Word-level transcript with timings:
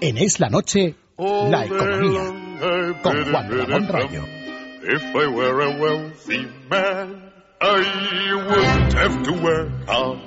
En 0.00 0.18
Es 0.18 0.40
la 0.40 0.48
Noche, 0.50 0.96
la 1.16 1.64
economía, 1.64 3.00
con 3.02 3.24
Juan 3.24 3.50
Ramón 3.50 3.88
Rayo. 3.88 4.24
If 4.82 5.02
I 5.14 5.26
were 5.28 5.60
a 5.62 5.70
wealthy 5.80 6.44
man, 6.68 7.32
I 7.62 8.34
wouldn't 8.34 8.92
have 8.94 9.22
to 9.22 9.32
work 9.32 9.70
hard. 9.86 10.18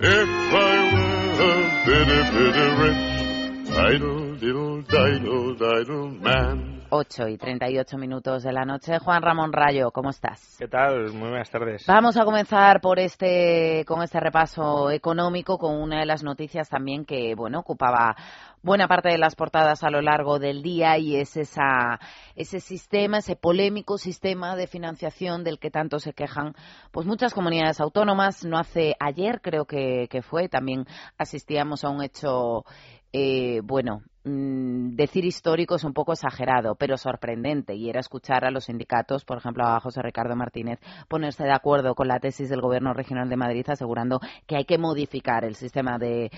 If 0.00 0.18
I 0.50 0.66
were 0.94 1.42
a 1.44 1.54
bitty, 1.86 2.22
bitty 2.34 2.66
rich, 2.82 3.70
idle, 3.70 4.34
diddle, 4.36 4.82
diddle, 4.82 5.54
diddle 5.54 6.10
man. 6.10 6.77
8 6.90 7.28
y 7.28 7.36
38 7.36 7.98
minutos 7.98 8.42
de 8.42 8.52
la 8.52 8.64
noche. 8.64 8.98
Juan 8.98 9.22
Ramón 9.22 9.52
Rayo, 9.52 9.90
¿cómo 9.90 10.10
estás? 10.10 10.56
¿Qué 10.58 10.68
tal? 10.68 11.12
Muy 11.12 11.28
buenas 11.28 11.50
tardes. 11.50 11.84
Vamos 11.86 12.16
a 12.16 12.24
comenzar 12.24 12.80
por 12.80 12.98
este, 12.98 13.84
con 13.86 14.02
este 14.02 14.20
repaso 14.20 14.90
económico, 14.90 15.58
con 15.58 15.76
una 15.80 16.00
de 16.00 16.06
las 16.06 16.22
noticias 16.22 16.68
también 16.68 17.04
que, 17.04 17.34
bueno, 17.34 17.60
ocupaba 17.60 18.16
buena 18.62 18.88
parte 18.88 19.10
de 19.10 19.18
las 19.18 19.36
portadas 19.36 19.82
a 19.82 19.90
lo 19.90 20.00
largo 20.02 20.38
del 20.38 20.62
día 20.62 20.98
y 20.98 21.16
es 21.16 21.36
esa, 21.36 22.00
ese 22.34 22.60
sistema, 22.60 23.18
ese 23.18 23.36
polémico 23.36 23.98
sistema 23.98 24.56
de 24.56 24.66
financiación 24.66 25.44
del 25.44 25.58
que 25.58 25.70
tanto 25.70 26.00
se 26.00 26.12
quejan 26.12 26.54
pues 26.90 27.06
muchas 27.06 27.34
comunidades 27.34 27.80
autónomas. 27.80 28.44
No 28.44 28.58
hace 28.58 28.94
ayer, 28.98 29.40
creo 29.40 29.64
que, 29.64 30.08
que 30.10 30.22
fue, 30.22 30.48
también 30.48 30.86
asistíamos 31.18 31.84
a 31.84 31.90
un 31.90 32.02
hecho, 32.02 32.64
eh, 33.12 33.60
bueno, 33.62 34.02
Mm, 34.28 34.94
decir 34.94 35.24
histórico 35.24 35.76
es 35.76 35.84
un 35.84 35.94
poco 35.94 36.12
exagerado, 36.12 36.74
pero 36.74 36.98
sorprendente. 36.98 37.74
Y 37.74 37.88
era 37.88 38.00
escuchar 38.00 38.44
a 38.44 38.50
los 38.50 38.64
sindicatos, 38.64 39.24
por 39.24 39.38
ejemplo, 39.38 39.64
a 39.64 39.80
José 39.80 40.02
Ricardo 40.02 40.36
Martínez, 40.36 40.80
ponerse 41.08 41.44
de 41.44 41.52
acuerdo 41.52 41.94
con 41.94 42.08
la 42.08 42.20
tesis 42.20 42.50
del 42.50 42.60
Gobierno 42.60 42.92
Regional 42.92 43.30
de 43.30 43.36
Madrid, 43.36 43.64
asegurando 43.68 44.20
que 44.46 44.56
hay 44.56 44.64
que 44.64 44.76
modificar 44.76 45.44
el 45.44 45.54
sistema 45.54 45.98
de, 45.98 46.30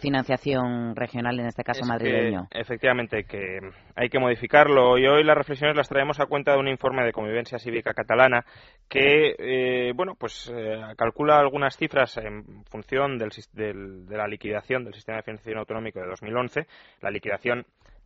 financiación 0.00 0.96
regional, 0.96 1.38
en 1.38 1.46
este 1.46 1.62
caso 1.62 1.84
madrileño. 1.86 2.48
efectivamente, 2.50 3.24
que 3.24 3.60
hay 3.94 4.08
que 4.08 4.18
modificarlo. 4.18 4.96
Y 4.98 5.06
hoy 5.06 5.22
las 5.22 5.36
reflexiones 5.36 5.76
las 5.76 5.88
traemos 5.88 6.20
a 6.20 6.26
cuenta 6.26 6.52
de 6.52 6.58
un 6.58 6.68
informe 6.68 7.04
de 7.04 7.12
convivencia 7.12 7.58
cívica 7.58 7.92
catalana 7.92 8.44
que, 8.88 9.34
eh, 9.38 9.92
bueno, 9.94 10.14
pues 10.18 10.52
eh, 10.54 10.80
calcula 10.96 11.38
algunas 11.38 11.76
cifras 11.76 12.16
en 12.16 12.64
función 12.70 13.18
del, 13.18 13.30
de 13.52 14.16
la 14.16 14.26
liquidación 14.26 14.84
del 14.84 14.94
sistema 14.94 15.18
de 15.18 15.22
financiación 15.22 15.58
autonómico 15.58 16.00
de 16.00 16.06
2011. 16.06 16.66
La 17.00 17.10
liquidación 17.10 17.33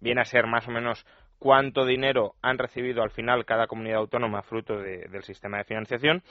viene 0.01 0.21
a 0.21 0.25
ser 0.25 0.47
más 0.47 0.67
o 0.69 0.71
menos 0.71 1.05
cuánto 1.39 1.85
dinero 1.87 2.35
han 2.43 2.59
recibido 2.59 3.03
al 3.03 3.11
final 3.11 3.45
cada 3.45 3.67
comunidad 3.67 3.99
autónoma 3.99 4.43
fruto 4.43 4.77
del 4.79 5.23
sistema 5.23 5.59
de 5.59 5.65
financiación. 5.65 6.23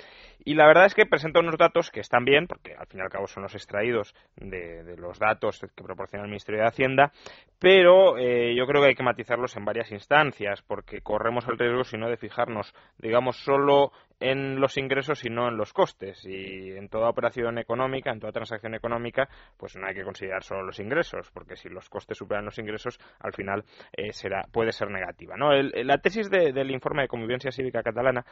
Y 0.43 0.55
la 0.55 0.67
verdad 0.67 0.85
es 0.85 0.93
que 0.93 1.05
presenta 1.05 1.39
unos 1.39 1.57
datos 1.57 1.89
que 1.89 2.01
están 2.01 2.25
bien, 2.25 2.47
porque 2.47 2.75
al 2.75 2.87
fin 2.87 2.99
y 2.99 3.03
al 3.03 3.09
cabo 3.09 3.27
son 3.27 3.43
los 3.43 3.55
extraídos 3.55 4.13
de, 4.35 4.95
los 4.97 5.19
datos 5.19 5.59
que 5.59 5.83
proporciona 5.83 6.23
el 6.23 6.29
Ministerio 6.29 6.61
de 6.61 6.67
Hacienda, 6.67 7.11
pero 7.59 8.17
eh, 8.17 8.53
yo 8.55 8.65
creo 8.67 8.81
que 8.81 8.89
hay 8.89 8.95
que 8.95 9.03
matizarlos 9.03 9.55
en 9.55 9.65
varias 9.65 9.91
instancias, 9.91 10.61
porque 10.61 11.01
corremos 11.01 11.47
el 11.47 11.57
riesgo, 11.57 11.83
si 11.83 11.97
no, 11.97 12.09
de 12.09 12.17
fijarnos, 12.17 12.73
digamos, 12.97 13.37
solo 13.37 13.91
en 14.19 14.59
los 14.59 14.77
ingresos 14.77 15.23
y 15.25 15.29
no 15.29 15.47
en 15.47 15.57
los 15.57 15.73
costes. 15.73 16.25
Y 16.25 16.71
en 16.71 16.89
toda 16.89 17.09
operación 17.09 17.57
económica, 17.57 18.11
en 18.11 18.19
toda 18.19 18.31
transacción 18.31 18.75
económica, 18.75 19.29
pues 19.57 19.75
no 19.75 19.87
hay 19.87 19.93
que 19.93 20.03
considerar 20.03 20.43
solo 20.43 20.63
los 20.63 20.79
ingresos, 20.79 21.29
porque 21.31 21.55
si 21.55 21.69
los 21.69 21.89
costes 21.89 22.17
superan 22.17 22.45
los 22.45 22.57
ingresos, 22.59 22.99
al 23.19 23.33
final 23.33 23.63
eh, 23.95 24.13
será, 24.13 24.43
puede 24.51 24.71
ser 24.71 24.89
negativa. 24.89 25.35
¿no? 25.37 25.51
la 25.53 25.97
tesis 25.99 26.29
del 26.29 26.71
informe 26.71 27.03
de 27.03 27.07
convivencia 27.07 27.51
cívica 27.51 27.83
catalana 27.83 28.25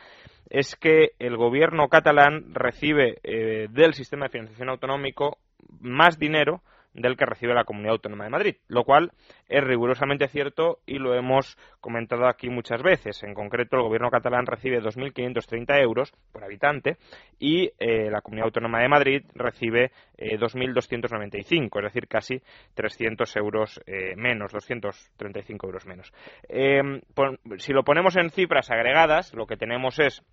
es 0.49 0.75
que 0.75 1.11
el 1.19 1.37
gobierno 1.37 1.87
catalán 1.87 2.53
recibe 2.53 3.19
eh, 3.23 3.67
del 3.69 3.93
sistema 3.93 4.25
de 4.25 4.31
financiación 4.31 4.69
autonómico 4.69 5.37
más 5.79 6.17
dinero 6.17 6.61
del 6.95 7.17
que 7.17 7.25
recibe 7.25 7.53
la 7.53 7.65
Comunidad 7.65 7.93
Autónoma 7.93 8.23
de 8.23 8.29
Madrid, 8.29 8.55
lo 8.67 8.83
cual 8.83 9.11
es 9.47 9.63
rigurosamente 9.63 10.27
cierto 10.27 10.79
y 10.85 10.97
lo 10.97 11.13
hemos 11.13 11.57
comentado 11.81 12.27
aquí 12.27 12.49
muchas 12.49 12.81
veces. 12.81 13.21
En 13.23 13.33
concreto, 13.33 13.75
el 13.75 13.83
gobierno 13.83 14.09
catalán 14.09 14.45
recibe 14.45 14.81
2.530 14.81 15.81
euros 15.81 16.13
por 16.31 16.43
habitante 16.43 16.97
y 17.37 17.71
eh, 17.79 18.09
la 18.09 18.21
Comunidad 18.21 18.47
Autónoma 18.47 18.81
de 18.81 18.87
Madrid 18.87 19.23
recibe 19.35 19.91
2.295, 20.17 21.61
eh, 21.61 21.67
es 21.75 21.83
decir, 21.83 22.07
casi 22.07 22.41
300 22.73 23.35
euros 23.35 23.81
eh, 23.85 24.15
menos, 24.15 24.51
235 24.53 25.67
euros 25.67 25.85
menos. 25.85 26.13
si 27.57 27.73
lo 27.73 27.83
ponemos 27.83 28.15
en 28.15 28.29
cifras 28.29 28.71
agregadas, 28.71 29.33
lo 29.33 29.45
que 29.45 29.57
tenemos 29.57 29.99
es 29.99 30.23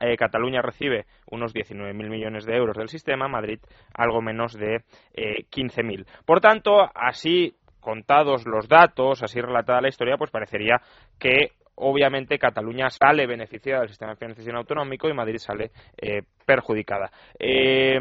eh, 0.00 0.16
Cataluña 0.16 0.62
recibe 0.62 1.06
unos 1.30 1.54
19.000 1.54 1.94
millones 2.08 2.44
de 2.44 2.56
euros 2.56 2.76
del 2.76 2.88
sistema, 2.88 3.28
Madrid 3.28 3.60
algo 3.94 4.20
menos 4.20 4.54
de 4.54 4.82
eh, 5.14 5.44
15.000. 5.50 6.06
Por 6.24 6.40
tanto, 6.40 6.90
así 6.94 7.54
contados 7.80 8.46
los 8.46 8.68
datos, 8.68 9.22
así 9.22 9.40
relatada 9.40 9.80
la 9.80 9.88
historia, 9.88 10.16
pues 10.16 10.30
parecería 10.30 10.80
que 11.18 11.52
obviamente 11.80 12.38
Cataluña 12.38 12.90
sale 12.90 13.26
beneficiada 13.26 13.80
del 13.80 13.88
sistema 13.88 14.12
de 14.12 14.18
financiación 14.18 14.56
autonómico 14.56 15.08
y 15.08 15.14
Madrid 15.14 15.38
sale 15.38 15.70
eh, 15.96 16.22
perjudicada. 16.44 17.10
Eh, 17.38 17.98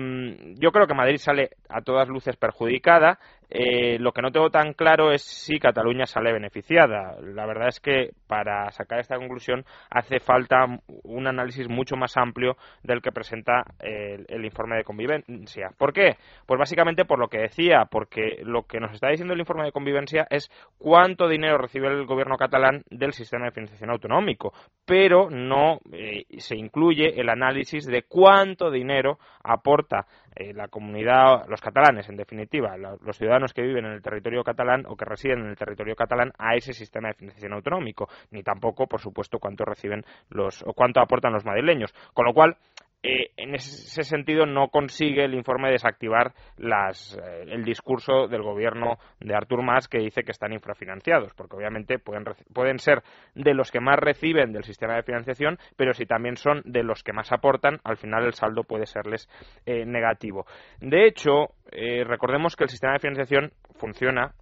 yo 0.59 0.72
creo 0.72 0.86
que 0.86 0.94
Madrid 0.94 1.18
sale 1.18 1.51
a 1.69 1.81
todas 1.81 2.09
luces 2.09 2.36
perjudicada. 2.36 3.19
Eh, 3.50 3.98
lo 4.00 4.12
que 4.12 4.22
no 4.22 4.32
tengo 4.32 4.50
tan 4.52 4.74
claro 4.74 5.12
es 5.12 5.24
si 5.24 5.60
Cataluña 5.60 6.06
sale 6.06 6.32
beneficiada. 6.32 7.18
La 7.22 7.46
verdad 7.46 7.70
es 7.70 7.80
que 7.80 8.12
para 8.28 8.70
sacar 8.72 9.00
esta 9.00 9.18
conclusión 9.18 9.66
hace 9.90 10.20
falta 10.20 10.66
un 11.04 11.28
análisis 11.28 11.68
mucho 11.68 11.96
más 11.96 12.16
amplio 12.18 12.58
del 12.84 13.02
que 13.02 13.12
presenta 13.12 13.64
el, 13.80 14.46
informe 14.46 14.78
de 14.78 14.84
convivencia. 14.84 15.72
¿Por 15.78 15.94
qué? 15.94 16.18
Pues 16.46 16.60
básicamente 16.60 17.06
por 17.06 17.20
lo 17.20 17.28
que 17.28 17.40
decía, 17.40 17.86
porque 17.90 18.42
lo 18.44 18.64
que 18.64 18.80
nos 18.80 18.94
está 18.94 19.10
diciendo 19.10 19.34
el 19.34 19.40
informe 19.40 19.66
de 19.66 19.72
convivencia 19.72 20.28
es 20.30 20.50
cuánto 20.78 21.28
dinero 21.28 21.58
recibe 21.58 21.88
el 21.88 22.06
gobierno 22.06 22.38
catalán 22.38 22.84
del 22.90 23.14
sistema 23.14 23.46
de 23.46 23.52
financiación 23.52 23.90
autonómico, 23.90 24.54
pero 24.86 25.30
no 25.30 25.80
eh, 25.92 26.26
se 26.38 26.56
incluye 26.56 27.20
el 27.20 27.30
análisis 27.30 27.86
de 27.86 28.04
cuánto 28.04 28.72
dinero 28.72 29.20
aporta 29.44 30.06
eh, 30.39 30.53
la 30.53 30.69
comunidad, 30.69 31.45
los 31.50 31.59
catalanes, 31.59 32.07
en 32.07 32.16
definitiva, 32.16 32.77
los 32.77 33.17
ciudadanos 33.17 33.53
que 33.53 33.61
viven 33.61 33.83
en 33.83 33.91
el 33.91 34.01
territorio 34.01 34.41
catalán 34.41 34.85
o 34.88 34.95
que 34.95 35.03
residen 35.03 35.39
en 35.39 35.47
el 35.47 35.57
territorio 35.57 35.97
catalán 35.97 36.31
a 36.38 36.55
ese 36.55 36.72
sistema 36.72 37.09
de 37.09 37.16
financiación 37.16 37.51
autonómico, 37.51 38.07
ni 38.31 38.41
tampoco, 38.41 38.88
por 38.88 39.01
supuesto, 39.01 39.38
cuánto 39.38 39.66
reciben 39.66 40.05
los 40.29 40.63
o 40.66 40.72
cuánto 40.72 41.01
aportan 41.01 41.33
los 41.33 41.44
madrileños. 41.44 41.94
Con 42.13 42.25
lo 42.25 42.33
cual, 42.33 42.55
eh, 43.02 43.32
en 43.38 43.56
ese 43.56 44.04
sentido 44.04 44.46
no 44.46 44.68
consigue 44.68 45.24
el 45.24 45.34
informe 45.34 45.72
desactivar 45.72 46.34
las, 46.58 47.18
eh, 47.18 47.46
el 47.48 47.64
discurso 47.64 48.28
del 48.28 48.42
gobierno 48.42 48.98
de 49.22 49.34
Artur 49.34 49.64
Mas 49.64 49.88
que 49.88 50.00
dice 50.00 50.24
que 50.24 50.32
están 50.32 50.52
infrafinanciados, 50.52 51.34
porque 51.34 51.56
obviamente 51.56 51.98
pueden, 51.98 52.26
pueden 52.54 52.78
ser 52.78 53.02
de 53.36 53.54
los 53.54 53.72
que 53.72 53.80
más 53.80 53.98
reciben 53.98 54.52
del 54.52 54.66
sistema 54.66 54.96
de 54.96 55.04
financiación, 55.04 55.58
pero 55.78 55.94
si 55.94 56.06
también 56.06 56.36
son 56.36 56.62
de 56.66 56.84
los 56.84 57.02
que 57.02 57.14
más 57.14 57.32
aportan, 57.32 57.80
al 57.86 57.96
final 57.96 58.26
el 58.26 58.34
saldo 58.34 58.66
puede 58.66 58.86
serles 58.86 59.30
eh, 59.66 59.86
negativo. 59.86 60.46
De 60.81 61.08
hecho, 61.08 61.54
recordemos 61.72 62.56
que 62.56 62.66
el 62.66 62.70
sistema 62.70 62.94
de 62.94 63.00
financiación 63.00 63.54
funciona 63.76 64.34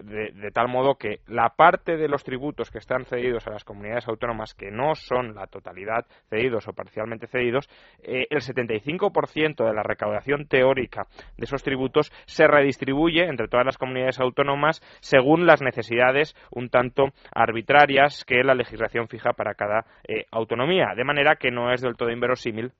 de, 0.00 0.50
tal 0.52 0.68
modo 0.68 0.94
que 0.94 1.20
la 1.26 1.50
parte 1.50 1.96
de 1.96 2.08
los 2.08 2.24
tributos 2.24 2.70
que 2.70 2.78
están 2.78 3.04
cedidos 3.04 3.46
a 3.46 3.50
las 3.50 3.64
comunidades 3.64 4.08
autónomas, 4.08 4.54
que 4.54 4.70
no 4.70 4.94
son 4.94 5.34
la 5.34 5.46
totalidad 5.46 6.06
cedidos 6.28 6.68
o 6.68 6.72
parcialmente 6.72 7.26
cedidos, 7.26 7.68
eh, 8.02 8.26
el 8.30 8.40
75% 8.40 9.64
de 9.64 9.74
la 9.74 9.82
recaudación 9.82 10.46
teórica 10.46 11.06
de 11.36 11.44
esos 11.44 11.62
tributos 11.62 12.12
se 12.26 12.46
redistribuye 12.46 13.24
entre 13.24 13.48
todas 13.48 13.66
las 13.66 13.78
comunidades 13.78 14.20
autónomas 14.20 14.80
según 15.00 15.46
las 15.46 15.62
necesidades 15.62 16.34
un 16.50 16.68
tanto 16.68 17.06
arbitrarias 17.34 18.24
que 18.24 18.42
la 18.44 18.54
legislación 18.54 19.08
fija 19.08 19.32
para 19.32 19.54
cada 19.54 19.84
eh, 20.06 20.26
autonomía, 20.30 20.94
de 20.96 21.04
manera 21.04 21.36
que 21.36 21.50
no 21.50 21.72
es 21.72 21.80
del 21.80 21.96
todo 21.96 22.10
inverosímil 22.10 22.72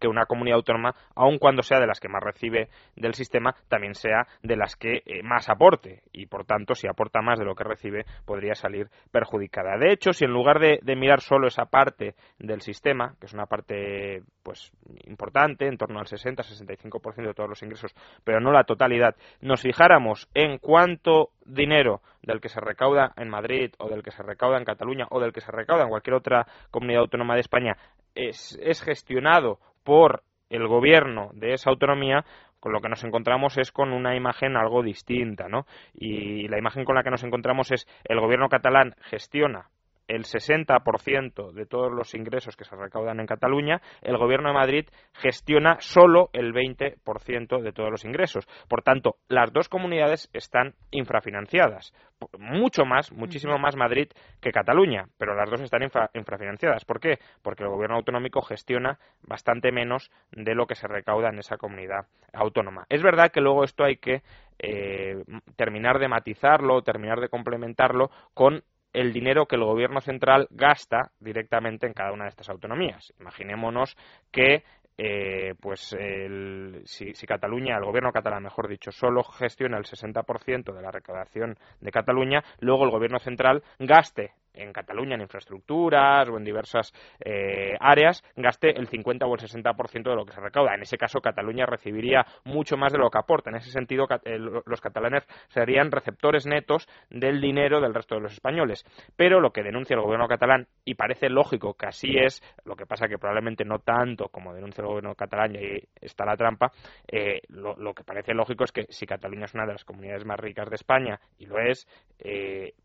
que 0.00 0.08
una 0.08 0.26
comunidad 0.26 0.56
autónoma, 0.56 0.94
aun 1.14 1.38
cuando 1.38 1.62
sea 1.62 1.80
de 1.80 1.86
las 1.86 2.00
que 2.00 2.08
más 2.08 2.22
recibe 2.22 2.68
del 2.96 3.14
sistema, 3.14 3.54
también 3.68 3.94
sea 3.94 4.26
de 4.42 4.56
las 4.56 4.76
que 4.76 5.02
eh, 5.06 5.22
más 5.22 5.48
aporte 5.48 6.02
y, 6.12 6.26
por 6.26 6.44
tanto, 6.44 6.74
si 6.74 6.86
aporta 6.86 7.22
más 7.22 7.38
de 7.38 7.44
lo 7.44 7.54
que 7.54 7.64
recibe, 7.64 8.04
podría 8.24 8.54
salir 8.54 8.88
perjudicada. 9.10 9.76
De 9.78 9.92
hecho, 9.92 10.12
si 10.12 10.24
en 10.24 10.32
lugar 10.32 10.58
de, 10.58 10.78
mirar 10.94 11.20
solo 11.20 11.48
esa 11.48 11.66
parte 11.66 12.14
del 12.38 12.60
sistema, 12.60 13.14
que 13.18 13.26
es 13.26 13.34
una 13.34 13.46
parte 13.46 14.22
pues 14.42 14.72
importante, 15.06 15.66
en 15.66 15.76
torno 15.76 15.98
al 15.98 16.06
60-65% 16.06 17.26
de 17.26 17.34
todos 17.34 17.48
los 17.48 17.62
ingresos, 17.62 17.94
pero 18.22 18.40
no 18.40 18.52
la 18.52 18.64
totalidad, 18.64 19.16
nos 19.40 19.62
fijáramos 19.62 20.28
en 20.34 20.58
cuánto 20.58 21.30
dinero 21.44 22.00
del 22.22 22.40
que 22.40 22.48
se 22.48 22.60
recauda 22.60 23.12
en 23.16 23.28
Madrid 23.28 23.72
o 23.78 23.88
del 23.88 24.02
que 24.02 24.10
se 24.10 24.22
recauda 24.22 24.58
en 24.58 24.64
Cataluña 24.64 25.06
o 25.10 25.20
del 25.20 25.32
que 25.32 25.40
se 25.40 25.50
recauda 25.50 25.82
en 25.82 25.90
cualquier 25.90 26.14
otra 26.14 26.46
comunidad 26.70 27.02
autónoma 27.02 27.34
de 27.34 27.40
España 27.40 27.76
es, 28.14 28.58
es 28.62 28.82
gestionado 28.82 29.58
por 29.84 30.24
el 30.48 30.66
gobierno 30.66 31.30
de 31.34 31.52
esa 31.52 31.70
autonomía, 31.70 32.24
con 32.58 32.72
lo 32.72 32.80
que 32.80 32.88
nos 32.88 33.04
encontramos 33.04 33.58
es 33.58 33.70
con 33.70 33.92
una 33.92 34.16
imagen 34.16 34.56
algo 34.56 34.82
distinta, 34.82 35.48
¿no? 35.48 35.66
Y 35.92 36.48
la 36.48 36.58
imagen 36.58 36.84
con 36.84 36.94
la 36.94 37.02
que 37.02 37.10
nos 37.10 37.22
encontramos 37.22 37.70
es 37.70 37.86
el 38.04 38.20
gobierno 38.20 38.48
catalán 38.48 38.94
gestiona 39.02 39.70
el 40.08 40.24
60% 40.24 41.52
de 41.52 41.66
todos 41.66 41.92
los 41.92 42.14
ingresos 42.14 42.56
que 42.56 42.64
se 42.64 42.76
recaudan 42.76 43.20
en 43.20 43.26
Cataluña, 43.26 43.80
el 44.02 44.18
Gobierno 44.18 44.48
de 44.48 44.54
Madrid 44.54 44.86
gestiona 45.12 45.76
solo 45.80 46.30
el 46.32 46.52
20% 46.52 47.62
de 47.62 47.72
todos 47.72 47.90
los 47.90 48.04
ingresos. 48.04 48.46
Por 48.68 48.82
tanto, 48.82 49.16
las 49.28 49.52
dos 49.52 49.68
comunidades 49.68 50.30
están 50.32 50.74
infrafinanciadas. 50.90 51.92
Mucho 52.38 52.84
más, 52.84 53.12
muchísimo 53.12 53.58
más 53.58 53.76
Madrid 53.76 54.08
que 54.40 54.52
Cataluña, 54.52 55.06
pero 55.18 55.34
las 55.34 55.50
dos 55.50 55.60
están 55.60 55.82
infrafinanciadas. 56.14 56.84
¿Por 56.84 57.00
qué? 57.00 57.18
Porque 57.42 57.64
el 57.64 57.70
Gobierno 57.70 57.96
autonómico 57.96 58.42
gestiona 58.42 58.98
bastante 59.22 59.72
menos 59.72 60.10
de 60.32 60.54
lo 60.54 60.66
que 60.66 60.74
se 60.74 60.88
recauda 60.88 61.28
en 61.28 61.38
esa 61.38 61.56
comunidad 61.56 62.06
autónoma. 62.32 62.86
Es 62.88 63.02
verdad 63.02 63.30
que 63.30 63.40
luego 63.40 63.64
esto 63.64 63.84
hay 63.84 63.96
que 63.96 64.22
eh, 64.58 65.24
terminar 65.56 65.98
de 65.98 66.08
matizarlo, 66.08 66.82
terminar 66.82 67.20
de 67.20 67.28
complementarlo 67.28 68.10
con 68.34 68.62
el 68.94 69.12
dinero 69.12 69.46
que 69.46 69.56
el 69.56 69.64
gobierno 69.64 70.00
central 70.00 70.46
gasta 70.50 71.10
directamente 71.20 71.86
en 71.86 71.92
cada 71.92 72.12
una 72.12 72.24
de 72.24 72.30
estas 72.30 72.48
autonomías. 72.48 73.12
Imaginémonos 73.20 73.96
que 74.30 74.62
eh, 74.96 75.54
pues 75.60 75.92
el, 75.98 76.82
si, 76.84 77.12
si, 77.14 77.26
Cataluña, 77.26 77.76
el 77.76 77.84
gobierno 77.84 78.12
catalán, 78.12 78.44
mejor 78.44 78.68
dicho, 78.68 78.92
solo 78.92 79.24
gestiona 79.24 79.76
el 79.76 79.84
60% 79.84 80.72
de 80.72 80.82
la 80.82 80.92
recaudación 80.92 81.58
de 81.80 81.90
Cataluña, 81.90 82.44
luego 82.60 82.84
el 82.84 82.90
gobierno 82.90 83.18
central 83.18 83.64
gaste 83.80 84.32
en 84.54 84.72
Cataluña 84.72 85.14
en 85.14 85.22
infraestructuras 85.22 86.28
o 86.28 86.36
en 86.36 86.44
diversas 86.44 86.92
eh, 87.20 87.76
áreas 87.80 88.22
gaste 88.36 88.70
el 88.78 88.88
50 88.88 89.26
o 89.26 89.34
el 89.34 89.40
60% 89.40 90.02
de 90.02 90.16
lo 90.16 90.24
que 90.24 90.32
se 90.32 90.40
recauda. 90.40 90.74
En 90.74 90.82
ese 90.82 90.96
caso, 90.96 91.20
Cataluña 91.20 91.66
recibiría 91.66 92.24
mucho 92.44 92.76
más 92.76 92.92
de 92.92 92.98
lo 92.98 93.10
que 93.10 93.18
aporta. 93.18 93.50
En 93.50 93.56
ese 93.56 93.70
sentido, 93.70 94.06
eh, 94.24 94.38
los 94.38 94.80
catalanes 94.80 95.26
serían 95.48 95.90
receptores 95.90 96.46
netos 96.46 96.88
del 97.10 97.40
dinero 97.40 97.80
del 97.80 97.94
resto 97.94 98.14
de 98.14 98.22
los 98.22 98.32
españoles. 98.32 98.84
Pero 99.16 99.40
lo 99.40 99.52
que 99.52 99.62
denuncia 99.62 99.94
el 99.94 100.02
gobierno 100.02 100.28
catalán, 100.28 100.66
y 100.84 100.94
parece 100.94 101.28
lógico 101.28 101.74
que 101.74 101.86
así 101.86 102.16
es, 102.16 102.42
lo 102.64 102.76
que 102.76 102.86
pasa 102.86 103.08
que 103.08 103.18
probablemente 103.18 103.64
no 103.64 103.78
tanto 103.80 104.28
como 104.28 104.54
denuncia 104.54 104.82
el 104.82 104.88
gobierno 104.88 105.14
catalán, 105.14 105.54
y 105.54 105.58
ahí 105.58 105.88
está 106.00 106.24
la 106.24 106.36
trampa, 106.36 106.72
eh, 107.08 107.40
lo, 107.48 107.94
que 107.94 108.04
parece 108.04 108.34
lógico 108.34 108.64
es 108.64 108.72
que 108.72 108.86
si 108.88 109.06
Cataluña 109.06 109.44
es 109.44 109.54
una 109.54 109.66
de 109.66 109.72
las 109.72 109.84
comunidades 109.84 110.24
más 110.24 110.38
ricas 110.38 110.68
de 110.68 110.76
España, 110.76 111.20
y 111.38 111.46
lo 111.46 111.58
es, 111.58 111.86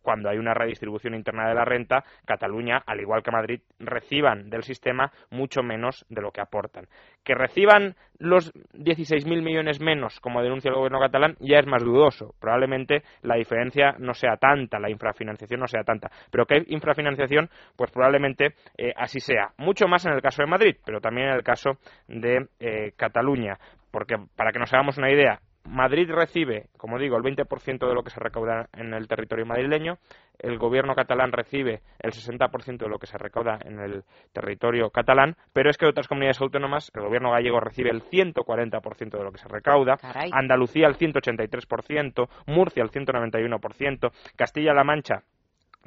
cuando 0.01 0.29
hay 0.29 0.37
una 0.37 0.53
redistribución 0.53 1.15
interna 1.15 1.47
de 1.47 1.55
la 1.59 1.65
renta, 1.65 2.03
Cataluña, 2.25 2.81
al 2.85 3.01
igual 3.01 3.21
que 3.21 3.31
Madrid, 3.31 3.61
reciban 3.79 4.49
del 4.49 4.63
sistema 4.63 5.11
mucho 5.29 5.61
menos 5.61 6.05
de 6.09 6.21
lo 6.21 6.31
que 6.31 6.41
aportan. 6.41 6.87
Que 7.23 7.35
reciban 7.35 7.95
los 8.17 8.53
16.000 8.73 9.41
millones 9.41 9.79
menos, 9.81 10.19
como 10.19 10.41
denuncia 10.41 10.69
el 10.69 10.75
gobierno 10.75 10.99
catalán, 10.99 11.35
ya 11.39 11.59
es 11.59 11.67
más 11.67 11.83
dudoso. 11.83 12.33
Probablemente 12.39 13.03
la 13.21 13.35
diferencia 13.35 13.95
no 13.99 14.13
sea 14.13 14.37
tanta, 14.37 14.79
la 14.79 14.89
infrafinanciación 14.89 15.59
no 15.59 15.67
sea 15.67 15.83
tanta. 15.83 16.09
Pero 16.31 16.45
que 16.45 16.55
hay 16.55 16.63
infrafinanciación, 16.67 17.49
pues 17.75 17.91
probablemente 17.91 18.53
eh, 18.77 18.93
así 18.95 19.19
sea. 19.19 19.49
Mucho 19.57 19.87
más 19.87 20.05
en 20.05 20.13
el 20.13 20.21
caso 20.21 20.41
de 20.41 20.49
Madrid, 20.49 20.75
pero 20.85 21.01
también 21.01 21.27
en 21.27 21.35
el 21.35 21.43
caso 21.43 21.71
de 22.07 22.47
eh, 22.59 22.93
Cataluña. 22.95 23.57
Porque, 23.91 24.15
para 24.35 24.51
que 24.51 24.59
nos 24.59 24.71
hagamos 24.73 24.97
una 24.97 25.11
idea, 25.11 25.39
Madrid 25.69 26.09
recibe, 26.09 26.67
como 26.77 26.97
digo, 26.97 27.15
el 27.15 27.23
20% 27.23 27.87
de 27.87 27.93
lo 27.93 28.03
que 28.03 28.09
se 28.09 28.19
recauda 28.19 28.69
en 28.73 28.93
el 28.93 29.07
territorio 29.07 29.45
madrileño, 29.45 29.99
el 30.39 30.57
gobierno 30.57 30.95
catalán 30.95 31.31
recibe 31.31 31.81
el 31.99 32.11
60% 32.11 32.77
de 32.77 32.89
lo 32.89 32.97
que 32.97 33.05
se 33.05 33.17
recauda 33.17 33.59
en 33.63 33.79
el 33.79 34.03
territorio 34.33 34.89
catalán, 34.89 35.35
pero 35.53 35.69
es 35.69 35.77
que 35.77 35.85
otras 35.85 36.07
comunidades 36.07 36.41
autónomas, 36.41 36.91
el 36.95 37.03
gobierno 37.03 37.31
gallego 37.31 37.59
recibe 37.59 37.91
el 37.91 38.01
140% 38.01 39.17
de 39.17 39.23
lo 39.23 39.31
que 39.31 39.37
se 39.37 39.47
recauda, 39.47 39.97
Andalucía 40.31 40.87
el 40.87 40.97
183%, 40.97 42.27
Murcia 42.47 42.81
el 42.81 42.89
191%, 42.89 44.11
Castilla-La 44.35 44.83
Mancha 44.83 45.23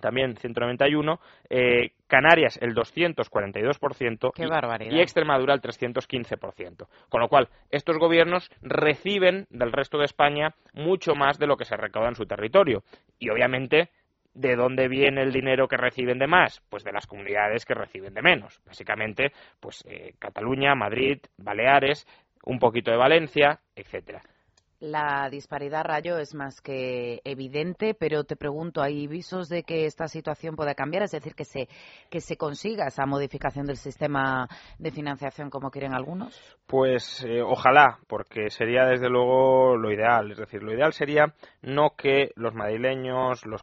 también 0.03 0.37
191, 0.37 1.21
eh, 1.49 1.93
Canarias 2.07 2.59
el 2.61 2.75
242% 2.75 4.33
y, 4.91 4.95
y, 4.95 5.01
Extremadura 5.01 5.55
el 5.55 5.63
315%. 5.63 6.87
Con 7.09 7.21
lo 7.23 7.29
cual, 7.29 7.49
estos 7.71 7.97
gobiernos 7.97 8.51
reciben 8.61 9.47
del 9.49 9.73
resto 9.73 9.97
de 9.97 10.05
España 10.05 10.55
mucho 10.75 11.15
más 11.15 11.39
de 11.39 11.47
lo 11.47 11.57
que 11.57 11.65
se 11.65 11.77
recauda 11.77 12.09
en 12.09 12.17
su 12.17 12.27
territorio. 12.27 12.83
Y 13.19 13.31
obviamente, 13.31 13.89
¿de 14.35 14.57
dónde 14.57 14.89
viene 14.89 15.23
el 15.23 15.33
dinero 15.33 15.69
que 15.69 15.77
reciben 15.77 16.19
de 16.19 16.27
más? 16.27 16.61
Pues 16.69 16.85
de 16.85 16.93
las 16.93 17.07
comunidades 17.07 17.65
que 17.65 17.75
reciben 17.75 18.13
de 18.13 18.23
menos. 18.23 18.61
Básicamente, 18.67 19.33
pues 19.61 19.85
eh, 19.89 20.15
Cataluña, 20.19 20.75
Madrid, 20.75 21.19
Baleares, 21.39 22.07
un 22.45 22.59
poquito 22.59 22.91
de 22.91 22.97
Valencia, 22.97 23.61
etcétera. 23.77 24.21
La 24.83 25.29
disparidad, 25.31 25.85
Rayo, 25.85 26.19
es 26.19 26.35
más 26.35 26.61
que 26.61 27.21
evidente, 27.23 27.95
pero 27.95 28.25
te 28.25 28.35
pregunto, 28.35 28.83
¿hay 28.83 29.07
visos 29.07 29.49
de 29.49 29.63
que 29.63 29.87
esta 29.87 30.09
situación 30.09 30.57
pueda 30.57 30.75
cambiar? 30.75 31.05
Es 31.05 31.13
decir, 31.13 31.37
que 31.37 31.45
se, 31.45 31.69
que 32.11 32.21
se 32.21 32.37
consiga 32.37 32.89
esa 32.89 33.07
modificación 33.07 33.65
del 33.65 33.77
sistema 33.77 34.49
de 34.81 34.91
financiación 34.91 35.51
como 35.51 35.71
quieren 35.71 35.95
algunos. 35.95 36.37
Pues 36.67 37.25
eh, 37.25 37.43
ojalá, 37.43 38.01
porque 38.09 38.51
sería 38.51 38.85
desde 38.87 39.09
luego 39.09 39.77
lo 39.77 39.93
ideal. 39.93 40.33
Es 40.33 40.39
decir, 40.39 40.65
lo 40.65 40.75
ideal 40.75 40.93
sería 40.93 41.33
no 41.61 41.91
que 41.97 42.33
los 42.35 42.53
madrileños, 42.53 43.47
los, 43.47 43.63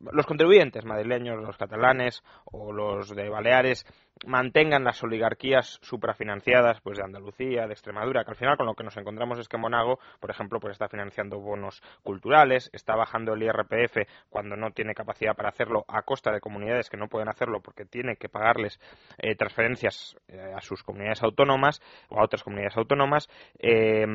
los 0.00 0.26
contribuyentes 0.26 0.84
madrileños, 0.84 1.40
los 1.40 1.56
catalanes 1.58 2.24
o 2.44 2.72
los 2.72 3.14
de 3.14 3.28
Baleares 3.28 3.86
mantengan 4.26 4.84
las 4.84 5.02
oligarquías 5.02 5.78
suprafinanciadas 5.82 6.80
pues 6.82 6.98
de 6.98 7.04
Andalucía, 7.04 7.66
de 7.66 7.72
Extremadura, 7.72 8.24
que 8.24 8.32
al 8.32 8.36
final 8.36 8.56
con 8.56 8.66
lo 8.66 8.74
que 8.74 8.84
nos 8.84 8.96
encontramos 8.96 9.38
es 9.38 9.48
que 9.48 9.56
Monago, 9.56 9.98
por 10.18 10.30
ejemplo, 10.30 10.39
pues 10.48 10.72
está 10.72 10.88
financiando 10.88 11.38
bonos 11.38 11.82
culturales, 12.02 12.70
está 12.72 12.96
bajando 12.96 13.34
el 13.34 13.42
IRPF 13.42 14.08
cuando 14.28 14.56
no 14.56 14.70
tiene 14.70 14.94
capacidad 14.94 15.34
para 15.34 15.50
hacerlo 15.50 15.84
a 15.88 16.02
costa 16.02 16.32
de 16.32 16.40
comunidades 16.40 16.88
que 16.88 16.96
no 16.96 17.08
pueden 17.08 17.28
hacerlo 17.28 17.60
porque 17.60 17.84
tiene 17.84 18.16
que 18.16 18.28
pagarles 18.28 18.80
eh, 19.18 19.34
transferencias 19.34 20.16
eh, 20.28 20.52
a 20.56 20.60
sus 20.60 20.82
comunidades 20.82 21.22
autónomas 21.22 21.80
o 22.08 22.18
a 22.18 22.24
otras 22.24 22.42
comunidades 22.42 22.76
autónomas. 22.76 23.28
Eh, 23.58 24.06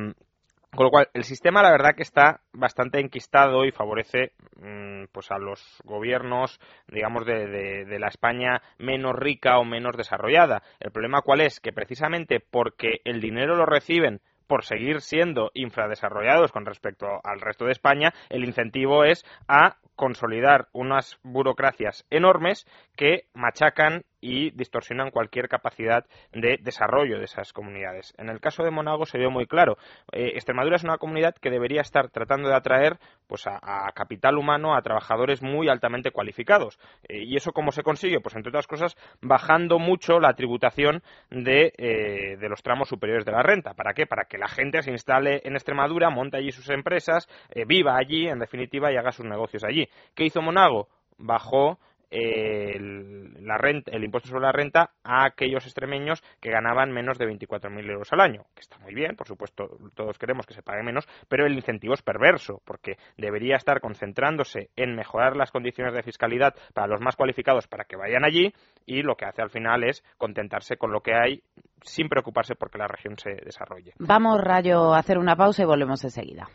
con 0.76 0.84
lo 0.84 0.90
cual, 0.90 1.08
el 1.14 1.24
sistema, 1.24 1.62
la 1.62 1.70
verdad, 1.70 1.94
que 1.96 2.02
está 2.02 2.42
bastante 2.52 3.00
enquistado 3.00 3.64
y 3.64 3.70
favorece 3.70 4.32
mm, 4.60 5.04
pues 5.10 5.30
a 5.30 5.38
los 5.38 5.80
gobiernos, 5.84 6.60
digamos, 6.88 7.24
de, 7.24 7.46
de, 7.86 7.98
la 7.98 8.08
España 8.08 8.60
menos 8.76 9.14
rica 9.16 9.58
o 9.58 9.64
menos 9.64 9.96
desarrollada. 9.96 10.62
El 10.78 10.90
problema, 10.90 11.22
¿cuál 11.22 11.40
es? 11.40 11.60
Que 11.60 11.72
precisamente 11.72 12.40
porque 12.40 13.00
el 13.04 13.22
dinero 13.22 13.56
lo 13.56 13.64
reciben 13.64 14.20
por 14.46 14.64
seguir 14.64 15.00
siendo 15.00 15.50
infradesarrollados 15.54 16.52
con 16.52 16.66
respecto 16.66 17.06
al 17.24 17.40
resto 17.40 17.64
de 17.64 17.72
España, 17.72 18.12
el 18.28 18.44
incentivo 18.44 19.04
es 19.04 19.24
a 19.48 19.76
consolidar 19.96 20.68
unas 20.72 21.18
burocracias 21.22 22.04
enormes 22.10 22.66
que 22.96 23.24
machacan 23.34 24.04
y 24.26 24.50
distorsionan 24.50 25.12
cualquier 25.12 25.48
capacidad 25.48 26.04
de 26.32 26.58
desarrollo 26.60 27.18
de 27.18 27.26
esas 27.26 27.52
comunidades. 27.52 28.12
En 28.18 28.28
el 28.28 28.40
caso 28.40 28.64
de 28.64 28.72
Monago 28.72 29.06
se 29.06 29.18
vio 29.18 29.30
muy 29.30 29.46
claro. 29.46 29.78
Eh, 30.10 30.32
Extremadura 30.34 30.74
es 30.74 30.82
una 30.82 30.98
comunidad 30.98 31.36
que 31.36 31.48
debería 31.48 31.80
estar 31.80 32.10
tratando 32.10 32.48
de 32.48 32.56
atraer 32.56 32.98
pues, 33.28 33.46
a, 33.46 33.88
capital 33.94 34.36
humano, 34.36 34.74
a 34.74 34.82
trabajadores 34.82 35.42
muy 35.42 35.68
altamente 35.68 36.10
cualificados. 36.10 36.76
Eh, 37.08 37.22
¿Y 37.22 37.36
eso 37.36 37.52
cómo 37.52 37.70
se 37.70 37.84
consigue? 37.84 38.18
Pues 38.18 38.34
entre 38.34 38.50
otras 38.50 38.66
cosas, 38.66 38.96
bajando 39.22 39.78
mucho 39.78 40.18
la 40.18 40.34
tributación 40.34 41.04
de, 41.30 41.72
eh, 41.78 42.36
de 42.36 42.48
los 42.48 42.62
tramos 42.64 42.88
superiores 42.88 43.24
de 43.24 43.32
la 43.32 43.44
renta. 43.44 43.74
¿Para 43.74 43.94
qué? 43.94 44.06
Para 44.06 44.24
que 44.24 44.38
la 44.38 44.48
gente 44.48 44.82
se 44.82 44.90
instale 44.90 45.40
en 45.44 45.54
Extremadura, 45.54 46.10
monte 46.10 46.36
allí 46.36 46.50
sus 46.50 46.68
empresas, 46.70 47.28
viva 47.66 47.96
allí, 47.96 48.26
en 48.26 48.40
definitiva, 48.40 48.92
y 48.92 48.96
haga 48.96 49.12
sus 49.12 49.24
negocios 49.24 49.62
allí. 49.62 49.88
¿Qué 50.16 50.24
hizo 50.24 50.42
Monago? 50.42 50.88
Bajó 51.16 51.78
el, 52.10 53.44
la 53.46 53.58
renta, 53.58 53.90
el 53.92 54.04
impuesto 54.04 54.28
sobre 54.28 54.42
la 54.42 54.52
renta 54.52 54.90
a 55.02 55.24
aquellos 55.24 55.64
extremeños 55.64 56.22
que 56.40 56.50
ganaban 56.50 56.92
menos 56.92 57.18
de 57.18 57.26
24.000 57.26 57.90
euros 57.90 58.12
al 58.12 58.20
año, 58.20 58.44
que 58.54 58.60
está 58.60 58.78
muy 58.78 58.94
bien, 58.94 59.16
por 59.16 59.26
supuesto, 59.26 59.78
todos 59.94 60.18
queremos 60.18 60.46
que 60.46 60.54
se 60.54 60.62
pague 60.62 60.82
menos, 60.82 61.06
pero 61.28 61.46
el 61.46 61.54
incentivo 61.54 61.94
es 61.94 62.02
perverso, 62.02 62.62
porque 62.64 62.96
debería 63.16 63.56
estar 63.56 63.80
concentrándose 63.80 64.70
en 64.76 64.94
mejorar 64.94 65.36
las 65.36 65.50
condiciones 65.50 65.94
de 65.94 66.02
fiscalidad 66.02 66.54
para 66.74 66.86
los 66.86 67.00
más 67.00 67.16
cualificados 67.16 67.66
para 67.66 67.84
que 67.84 67.96
vayan 67.96 68.24
allí 68.24 68.52
y 68.84 69.02
lo 69.02 69.16
que 69.16 69.24
hace 69.24 69.42
al 69.42 69.50
final 69.50 69.84
es 69.84 70.02
contentarse 70.18 70.76
con 70.76 70.92
lo 70.92 71.00
que 71.00 71.14
hay 71.14 71.42
sin 71.82 72.08
preocuparse 72.08 72.54
porque 72.54 72.78
la 72.78 72.88
región 72.88 73.16
se 73.18 73.30
desarrolle. 73.44 73.92
Vamos, 73.98 74.40
Rayo, 74.40 74.94
a 74.94 74.98
hacer 74.98 75.18
una 75.18 75.36
pausa 75.36 75.62
y 75.62 75.66
volvemos 75.66 76.02
enseguida. 76.04 76.48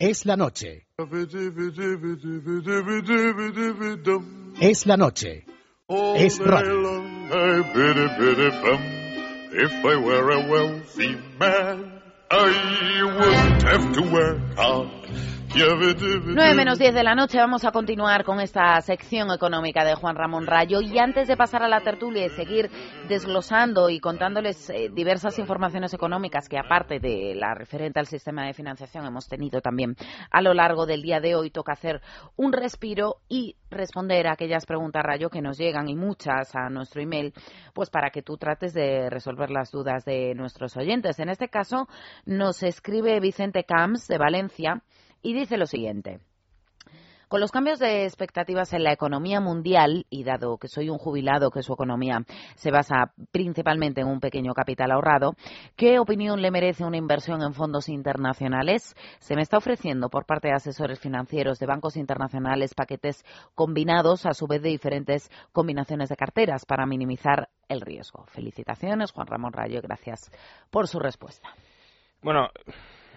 Es 0.00 0.24
la 0.24 0.36
noche. 0.36 0.86
Es 4.60 4.86
la 4.86 4.96
noche. 4.96 5.44
Es 6.16 6.38
radio. 6.38 7.02
If 9.50 9.72
I 9.84 9.96
were 9.96 10.30
a 10.30 10.48
wealthy 10.48 11.16
man, 11.40 12.00
I 12.30 13.02
wouldn't 13.02 13.62
have 13.62 13.92
to 13.94 14.02
work 14.02 14.38
hard. 14.56 14.88
9 15.54 16.54
menos 16.54 16.78
10 16.78 16.94
de 16.94 17.02
la 17.02 17.14
noche 17.14 17.38
vamos 17.38 17.64
a 17.64 17.72
continuar 17.72 18.22
con 18.22 18.38
esta 18.38 18.78
sección 18.82 19.30
económica 19.32 19.82
de 19.82 19.94
Juan 19.94 20.14
Ramón 20.14 20.46
Rayo 20.46 20.82
y 20.82 20.98
antes 20.98 21.26
de 21.26 21.38
pasar 21.38 21.62
a 21.62 21.68
la 21.68 21.80
tertulia 21.80 22.26
y 22.26 22.28
seguir 22.28 22.70
desglosando 23.08 23.88
y 23.88 23.98
contándoles 23.98 24.68
eh, 24.68 24.90
diversas 24.92 25.38
informaciones 25.38 25.94
económicas 25.94 26.48
que 26.48 26.58
aparte 26.58 27.00
de 27.00 27.34
la 27.34 27.54
referente 27.54 27.98
al 27.98 28.06
sistema 28.06 28.46
de 28.46 28.52
financiación 28.52 29.06
hemos 29.06 29.26
tenido 29.26 29.62
también 29.62 29.96
a 30.30 30.42
lo 30.42 30.52
largo 30.52 30.84
del 30.84 31.00
día 31.00 31.18
de 31.18 31.34
hoy 31.34 31.50
toca 31.50 31.72
hacer 31.72 32.02
un 32.36 32.52
respiro 32.52 33.16
y 33.28 33.56
responder 33.70 34.26
a 34.26 34.32
aquellas 34.32 34.66
preguntas 34.66 35.02
Rayo 35.02 35.30
que 35.30 35.40
nos 35.40 35.56
llegan 35.56 35.88
y 35.88 35.96
muchas 35.96 36.54
a 36.54 36.68
nuestro 36.68 37.00
email 37.00 37.32
pues 37.72 37.88
para 37.88 38.10
que 38.10 38.22
tú 38.22 38.36
trates 38.36 38.74
de 38.74 39.08
resolver 39.08 39.50
las 39.50 39.70
dudas 39.70 40.04
de 40.04 40.34
nuestros 40.34 40.76
oyentes. 40.76 41.18
En 41.20 41.30
este 41.30 41.48
caso 41.48 41.88
nos 42.26 42.62
escribe 42.62 43.18
Vicente 43.20 43.64
Camps 43.64 44.08
de 44.08 44.18
Valencia 44.18 44.82
y 45.22 45.34
dice 45.34 45.56
lo 45.56 45.66
siguiente. 45.66 46.20
Con 47.28 47.42
los 47.42 47.52
cambios 47.52 47.78
de 47.78 48.04
expectativas 48.04 48.72
en 48.72 48.82
la 48.82 48.92
economía 48.92 49.38
mundial, 49.38 50.06
y 50.08 50.24
dado 50.24 50.56
que 50.56 50.66
soy 50.66 50.88
un 50.88 50.96
jubilado 50.96 51.50
que 51.50 51.62
su 51.62 51.74
economía 51.74 52.24
se 52.54 52.70
basa 52.70 53.12
principalmente 53.32 54.00
en 54.00 54.06
un 54.06 54.18
pequeño 54.18 54.54
capital 54.54 54.92
ahorrado, 54.92 55.34
¿qué 55.76 55.98
opinión 55.98 56.40
le 56.40 56.50
merece 56.50 56.86
una 56.86 56.96
inversión 56.96 57.42
en 57.42 57.52
fondos 57.52 57.90
internacionales? 57.90 58.94
Se 59.18 59.36
me 59.36 59.42
está 59.42 59.58
ofreciendo 59.58 60.08
por 60.08 60.24
parte 60.24 60.48
de 60.48 60.54
asesores 60.54 61.00
financieros 61.00 61.58
de 61.58 61.66
bancos 61.66 61.98
internacionales 61.98 62.72
paquetes 62.72 63.22
combinados, 63.54 64.24
a 64.24 64.32
su 64.32 64.46
vez 64.46 64.62
de 64.62 64.70
diferentes 64.70 65.30
combinaciones 65.52 66.08
de 66.08 66.16
carteras 66.16 66.64
para 66.64 66.86
minimizar 66.86 67.50
el 67.68 67.82
riesgo. 67.82 68.24
Felicitaciones, 68.28 69.12
Juan 69.12 69.26
Ramón 69.26 69.52
Rayo, 69.52 69.82
gracias 69.82 70.30
por 70.70 70.88
su 70.88 70.98
respuesta. 70.98 71.50
Bueno, 72.22 72.48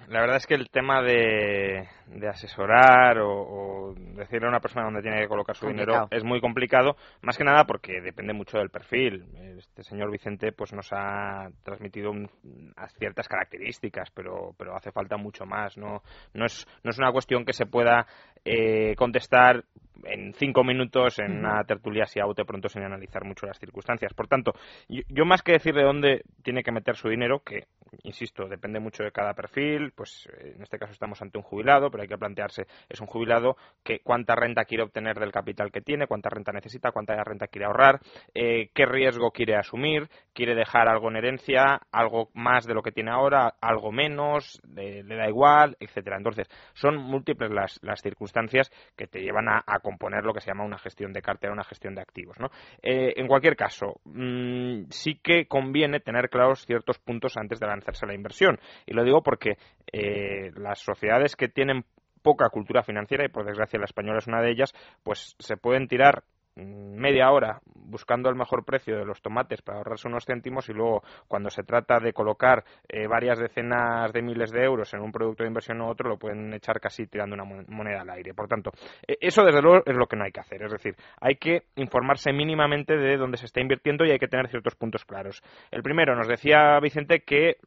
la 0.08 0.22
verdad 0.22 0.38
es 0.38 0.48
que 0.48 0.56
el 0.56 0.70
tema 0.70 1.02
de, 1.02 1.88
asesorar 2.30 3.20
o, 3.20 3.94
decirle 4.16 4.48
a 4.48 4.50
una 4.50 4.60
persona 4.60 4.86
dónde 4.86 5.02
tiene 5.02 5.22
que 5.22 5.28
colocar 5.28 5.56
su 5.56 5.68
dinero 5.68 6.08
es 6.12 6.24
muy 6.24 6.42
complicado, 6.42 6.96
más 7.22 7.38
que 7.38 7.44
nada 7.44 7.66
porque 7.66 8.02
depende 8.02 8.34
mucho 8.34 8.58
del 8.58 8.70
perfil. 8.70 9.26
Este 9.58 9.84
señor 9.84 10.12
Vicente 10.12 10.52
pues 10.52 10.74
nos 10.74 10.90
ha 10.92 11.50
transmitido 11.64 12.12
ciertas 12.98 13.28
características, 13.28 14.12
pero, 14.12 14.54
pero 14.58 14.76
hace 14.76 14.92
falta 14.92 15.18
mucho 15.18 15.46
más. 15.46 15.78
No, 15.78 16.02
no, 16.34 16.46
es, 16.46 16.68
no 16.84 16.92
es 16.92 16.98
una 16.98 17.12
cuestión 17.12 17.46
que 17.46 17.54
se 17.54 17.66
pueda 17.66 18.06
eh, 18.44 18.96
contestar 18.96 19.64
en 20.06 20.34
cinco 20.34 20.64
minutos 20.64 21.20
en 21.20 21.40
una 21.40 21.64
tertulia 21.64 22.04
así 22.04 22.20
a 22.20 22.26
bote 22.26 22.46
pronto 22.46 22.70
sin 22.70 22.84
analizar 22.84 23.24
mucho 23.24 23.46
las 23.46 23.60
circunstancias. 23.60 24.14
Por 24.14 24.28
tanto, 24.28 24.54
yo, 24.88 25.26
más 25.26 25.42
que 25.42 25.54
decir 25.54 25.74
de 25.74 25.84
dónde 25.84 26.24
tiene 26.44 26.64
que 26.64 26.72
meter 26.72 26.96
su 26.96 27.10
dinero, 27.10 27.42
que, 27.46 27.66
insisto, 28.04 28.48
depende 28.48 28.80
mucho 28.80 29.04
de 29.04 29.12
cada 29.12 29.34
perfil, 29.34 29.92
pues 29.92 30.28
eh, 30.38 30.54
en 30.56 30.64
este 30.64 30.78
caso 30.78 30.94
estamos 30.94 31.22
ante 31.22 31.38
un 31.38 31.44
jubilado, 31.44 31.90
pero 31.90 32.04
hay 32.04 32.10
que 32.10 32.18
plantearse, 32.18 32.68
es 32.90 33.00
un 33.02 33.08
jubilado, 33.08 33.58
que 33.84 34.00
cuánta 34.00 34.36
renta 34.36 34.66
quiere 34.66 34.84
obtener 34.84 35.20
del 35.20 35.32
capital 35.32 35.72
que 35.72 35.82
tiene, 35.82 36.08
cuánta 36.08 36.30
renta 36.30 36.52
necesita, 36.52 36.92
cuánta 36.92 37.16
renta 37.24 37.48
quiere 37.48 37.66
ahorrar, 37.66 38.00
eh, 38.34 38.70
qué 38.74 38.86
riesgo 38.86 39.32
quiere 39.32 39.56
asumir, 39.56 40.10
quiere 40.34 40.56
dejar 40.56 40.88
algo 40.88 41.10
en 41.10 41.18
herencia, 41.18 41.82
algo 41.92 42.30
más 42.34 42.66
de 42.66 42.74
lo 42.74 42.82
que 42.82 42.92
tiene 42.92 43.12
ahora, 43.12 43.56
algo 43.62 43.92
menos, 43.92 44.62
le 44.74 45.04
da 45.04 45.28
igual, 45.28 45.76
etcétera. 45.80 46.18
Entonces, 46.18 46.48
son 46.74 46.98
múltiples 46.98 47.52
las, 47.52 47.80
las 47.84 48.02
circunstancias 48.02 48.72
que 48.96 49.08
te 49.08 49.20
llevan 49.20 49.48
a, 49.50 49.64
a 49.66 49.80
componer 49.80 50.24
lo 50.24 50.34
que 50.34 50.42
se 50.42 50.48
llama 50.48 50.64
una 50.64 50.78
gestión 50.78 51.14
de 51.14 51.22
cartera, 51.22 51.54
una 51.54 51.64
gestión 51.64 51.96
de 51.96 52.02
activos. 52.02 52.40
¿no? 52.40 52.50
Eh, 52.82 53.14
en 53.18 53.28
cualquier 53.28 53.56
caso, 53.56 54.00
mm, 54.06 54.86
sí 54.90 55.20
que 55.22 55.48
conviene 55.48 56.00
tener 56.00 56.30
claros 56.30 56.66
ciertos 56.66 57.00
puntos 57.00 57.38
antes 57.38 57.60
de 57.60 57.68
lanzarse 57.68 57.91
a 58.04 58.06
la 58.06 58.14
inversión. 58.14 58.60
Y 58.86 58.94
lo 58.94 59.04
digo 59.04 59.22
porque 59.22 59.58
eh, 59.92 60.52
las 60.56 60.80
sociedades 60.80 61.36
que 61.36 61.48
tienen 61.48 61.86
poca 62.22 62.50
cultura 62.50 62.84
financiera, 62.84 63.26
y 63.26 63.30
por 63.30 63.46
desgracia 63.46 63.80
la 63.80 63.86
española 63.86 64.20
es 64.20 64.28
una 64.28 64.42
de 64.42 64.52
ellas, 64.52 64.74
pues 65.04 65.36
se 65.40 65.58
pueden 65.58 65.88
tirar 65.88 66.24
media 66.56 67.32
hora 67.32 67.62
buscando 67.66 68.30
el 68.30 68.36
mejor 68.36 68.66
precio 68.66 68.98
de 68.98 69.06
los 69.06 69.22
tomates 69.22 69.62
para 69.62 69.78
ahorrarse 69.78 70.08
unos 70.08 70.26
céntimos 70.26 70.68
y 70.70 70.74
luego 70.74 71.02
cuando 71.28 71.50
se 71.50 71.64
trata 71.64 72.00
de 72.00 72.14
colocar 72.14 72.64
eh, 72.90 73.08
varias 73.08 73.40
decenas 73.40 74.12
de 74.12 74.22
miles 74.22 74.52
de 74.52 74.64
euros 74.64 74.94
en 74.94 75.02
un 75.02 75.12
producto 75.12 75.44
de 75.44 75.48
inversión 75.48 75.82
u 75.82 75.88
otro 75.88 76.10
lo 76.10 76.18
pueden 76.18 76.54
echar 76.54 76.80
casi 76.80 77.08
tirando 77.08 77.36
una 77.36 77.46
moneda 77.46 78.02
al 78.02 78.10
aire. 78.10 78.34
Por 78.34 78.48
tanto, 78.48 78.72
e, 79.08 79.18
eso 79.22 79.44
desde 79.44 79.62
luego 79.62 79.84
es 79.86 79.96
lo 79.96 80.08
que 80.08 80.18
no 80.18 80.26
hay 80.26 80.32
que 80.32 80.42
hacer. 80.42 80.62
Es 80.64 80.72
decir, 80.72 80.96
hay 81.20 81.36
que 81.36 81.64
informarse 81.76 82.34
mínimamente 82.34 82.98
de 82.98 83.18
dónde 83.18 83.38
se 83.38 83.46
está 83.46 83.62
invirtiendo 83.62 84.06
y 84.06 84.12
hay 84.12 84.20
que 84.20 84.28
tener 84.28 84.50
ciertos 84.50 84.76
puntos 84.76 85.06
claros. 85.06 85.42
El 85.72 85.84
primero, 85.84 86.16
nos 86.16 86.28
decía 86.28 86.80
Vicente 86.82 87.22
que 87.22 87.58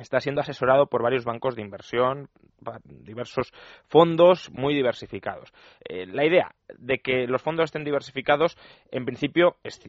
está 0.00 0.20
siendo 0.20 0.40
asesorado 0.40 0.86
por 0.86 1.02
varios 1.02 1.24
bancos 1.24 1.56
de 1.56 1.62
inversión, 1.62 2.28
diversos 2.84 3.52
fondos 3.88 4.50
muy 4.50 4.74
diversificados. 4.74 5.52
Eh, 5.88 6.06
la 6.06 6.24
idea 6.24 6.54
de 6.78 6.98
que 6.98 7.26
los 7.26 7.42
fondos 7.42 7.64
estén 7.64 7.84
diversificados, 7.84 8.56
en 8.90 9.04
principio, 9.04 9.56
es 9.62 9.80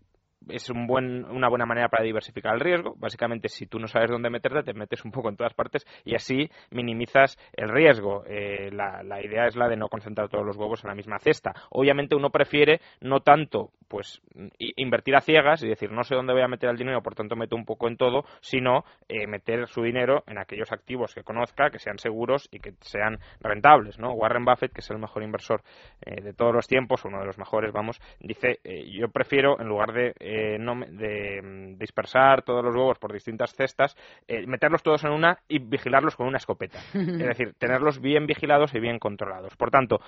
es 0.49 0.69
un 0.69 0.87
buen, 0.87 1.25
una 1.25 1.49
buena 1.49 1.65
manera 1.65 1.89
para 1.89 2.03
diversificar 2.03 2.53
el 2.53 2.59
riesgo. 2.59 2.95
Básicamente, 2.97 3.49
si 3.49 3.67
tú 3.67 3.79
no 3.79 3.87
sabes 3.87 4.09
dónde 4.09 4.29
meterte, 4.29 4.63
te 4.63 4.73
metes 4.73 5.05
un 5.05 5.11
poco 5.11 5.29
en 5.29 5.37
todas 5.37 5.53
partes 5.53 5.85
y 6.03 6.15
así 6.15 6.49
minimizas 6.71 7.37
el 7.53 7.69
riesgo. 7.69 8.23
Eh, 8.25 8.69
la, 8.71 9.03
la, 9.03 9.23
idea 9.23 9.47
es 9.47 9.55
la 9.55 9.67
de 9.67 9.77
no 9.77 9.87
concentrar 9.87 10.29
todos 10.29 10.45
los 10.45 10.57
huevos 10.57 10.83
en 10.83 10.89
la 10.89 10.95
misma 10.95 11.19
cesta. 11.19 11.53
Obviamente, 11.69 12.15
uno 12.15 12.29
prefiere 12.29 12.81
no 13.01 13.21
tanto 13.21 13.71
pues 13.87 14.21
invertir 14.57 15.17
a 15.17 15.21
ciegas 15.21 15.61
y 15.63 15.67
decir 15.67 15.91
no 15.91 16.05
sé 16.05 16.15
dónde 16.15 16.31
voy 16.31 16.41
a 16.41 16.47
meter 16.47 16.69
el 16.69 16.77
dinero, 16.77 17.03
por 17.03 17.13
tanto 17.13 17.35
meto 17.35 17.57
un 17.57 17.65
poco 17.65 17.89
en 17.89 17.97
todo, 17.97 18.23
sino 18.39 18.85
eh, 19.09 19.27
meter 19.27 19.67
su 19.67 19.83
dinero 19.83 20.23
en 20.27 20.37
aquellos 20.37 20.71
activos 20.71 21.13
que 21.13 21.23
conozca, 21.23 21.69
que 21.69 21.77
sean 21.77 21.97
seguros 21.97 22.47
y 22.53 22.59
que 22.59 22.73
sean 22.79 23.19
rentables. 23.41 23.99
¿no? 23.99 24.13
Warren 24.13 24.45
Buffett, 24.45 24.71
que 24.71 24.79
es 24.79 24.89
el 24.91 24.97
mejor 24.97 25.23
inversor 25.23 25.61
eh, 26.05 26.21
de 26.21 26.33
todos 26.33 26.55
los 26.55 26.67
tiempos, 26.67 27.03
uno 27.03 27.19
de 27.19 27.25
los 27.25 27.37
mejores, 27.37 27.73
vamos, 27.73 27.99
dice 28.21 28.59
yo 28.91 29.09
prefiero 29.09 29.59
en 29.59 29.67
lugar 29.67 29.91
de 29.91 30.13
eh, 30.33 30.57
no, 30.57 30.79
de 30.87 31.41
mm, 31.41 31.77
dispersar 31.77 32.41
todos 32.43 32.63
los 32.63 32.73
huevos 32.73 32.97
por 32.97 33.11
distintas 33.11 33.53
cestas, 33.53 33.97
eh, 34.29 34.47
meterlos 34.47 34.81
todos 34.81 35.03
en 35.03 35.11
una 35.11 35.39
y 35.49 35.59
vigilarlos 35.59 36.15
con 36.15 36.25
una 36.25 36.37
escopeta. 36.37 36.79
es 36.93 37.17
decir, 37.17 37.53
tenerlos 37.57 37.99
bien 37.99 38.25
vigilados 38.25 38.73
y 38.73 38.79
bien 38.79 38.97
controlados. 38.97 39.57
Por 39.57 39.71
tanto, 39.71 39.99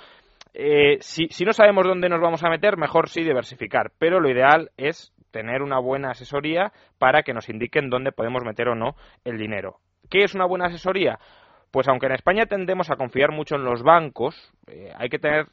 eh, 0.54 0.96
si, 1.02 1.28
si 1.28 1.44
no 1.44 1.52
sabemos 1.52 1.86
dónde 1.86 2.08
nos 2.08 2.22
vamos 2.22 2.42
a 2.42 2.50
meter, 2.50 2.78
mejor 2.78 3.10
sí 3.10 3.22
diversificar, 3.22 3.92
pero 4.00 4.22
lo 4.22 4.30
ideal 4.30 4.72
es 4.78 5.14
tener 5.32 5.62
una 5.62 5.80
buena 5.80 6.12
asesoría 6.12 6.72
para 7.00 7.24
que 7.24 7.34
nos 7.34 7.50
indiquen 7.50 7.90
dónde 7.90 8.14
podemos 8.14 8.46
meter 8.46 8.70
o 8.70 8.76
no 8.76 8.96
el 9.26 9.38
dinero. 9.38 9.80
¿Qué 10.10 10.20
es 10.24 10.36
una 10.36 10.46
buena 10.46 10.68
asesoría? 10.68 11.20
Pues 11.70 11.90
aunque 11.90 12.06
en 12.06 12.14
España 12.14 12.46
tendemos 12.46 12.90
a 12.90 12.96
confiar 12.96 13.34
mucho 13.34 13.56
en 13.56 13.66
los 13.66 13.84
bancos, 13.84 14.54
hay 14.96 15.10
que 15.10 15.20
tener 15.20 15.48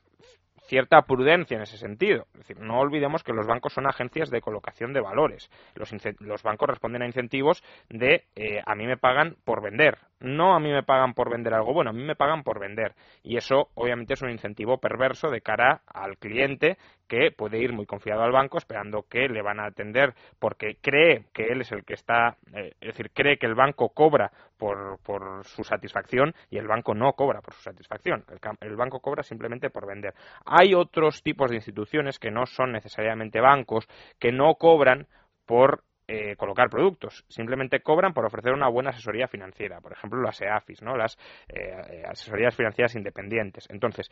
cierta 0.71 1.03
prudencia 1.03 1.57
en 1.57 1.65
ese 1.65 1.77
sentido. 1.77 2.27
Es 2.35 2.47
decir, 2.47 2.61
no 2.61 2.79
olvidemos 2.79 3.25
que 3.25 3.33
los 3.33 3.45
bancos 3.45 3.73
son 3.73 3.89
agencias 3.89 4.31
de 4.31 4.41
colocación 4.41 4.93
de 4.93 5.01
valores. 5.01 5.51
Los, 5.75 5.93
los 6.21 6.43
bancos 6.45 6.69
responden 6.69 7.03
a 7.03 7.07
incentivos 7.07 7.65
de 7.89 8.25
eh, 8.37 8.63
a 8.65 8.77
mí 8.77 8.87
me 8.87 8.97
pagan 8.97 9.37
por 9.45 9.63
vender, 9.63 9.99
no 10.21 10.55
a 10.55 10.61
mí 10.61 10.71
me 10.71 10.85
pagan 10.85 11.13
por 11.13 11.29
vender 11.29 11.55
algo 11.55 11.75
bueno, 11.75 11.91
a 11.91 11.93
mí 11.93 12.05
me 12.05 12.15
pagan 12.15 12.45
por 12.45 12.61
vender. 12.61 12.95
Y 13.25 13.37
eso 13.37 13.71
obviamente 13.75 14.15
es 14.15 14.23
un 14.23 14.31
incentivo 14.31 14.79
perverso 14.79 15.29
de 15.29 15.41
cara 15.41 15.83
al 15.89 16.19
cliente 16.19 16.79
que 17.11 17.33
puede 17.33 17.59
ir 17.59 17.73
muy 17.73 17.87
confiado 17.87 18.23
al 18.23 18.31
banco 18.31 18.57
esperando 18.57 19.03
que 19.03 19.29
le 19.29 19.43
van 19.43 19.59
a 19.59 19.67
atender 19.67 20.15
porque 20.39 20.77
cree 20.81 21.25
que 21.33 21.49
él 21.49 21.63
es 21.63 21.73
el 21.73 21.85
que 21.85 21.95
está, 21.95 22.37
eh, 22.55 22.73
es 22.81 22.87
decir, 22.87 23.11
cree 23.11 23.37
que 23.37 23.47
el 23.47 23.57
banco 23.57 23.89
cobra 23.89 24.31
por, 24.57 25.01
por, 25.03 25.45
su 25.45 25.65
satisfacción 25.65 26.33
y 26.51 26.59
el 26.59 26.69
banco 26.69 26.95
no 26.95 27.15
cobra 27.15 27.41
por 27.41 27.55
su 27.55 27.63
satisfacción. 27.63 28.25
El, 28.61 28.77
banco 28.77 29.01
cobra 29.01 29.25
simplemente 29.25 29.71
por 29.71 29.89
vender. 29.89 30.15
Hay 30.47 30.73
otros 30.73 31.21
tipos 31.25 31.51
de 31.51 31.57
instituciones 31.57 32.21
que 32.21 32.31
no 32.31 32.47
son 32.47 32.71
necesariamente 32.71 33.41
bancos, 33.41 33.89
que 34.21 34.31
no 34.31 34.55
cobran 34.55 35.09
por 35.47 35.83
eh, 36.07 36.37
colocar 36.37 36.71
productos, 36.71 37.25
simplemente 37.29 37.81
cobran 37.81 38.13
por 38.13 38.25
ofrecer 38.25 38.53
una 38.53 38.69
buena 38.69 38.91
asesoría 38.91 39.27
financiera, 39.27 39.81
por 39.81 39.93
ejemplo 39.93 40.21
las 40.23 40.41
EAFIS, 40.41 40.83
¿no? 40.83 40.97
las 40.97 41.17
eh, 41.49 42.05
asesorías 42.09 42.55
financieras 42.55 42.95
independientes. 42.95 43.67
Entonces, 43.69 44.09